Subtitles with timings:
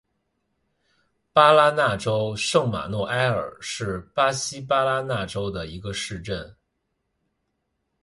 [1.31, 6.55] 巴拉那州圣马诺埃尔是巴西巴拉那州的一个市镇。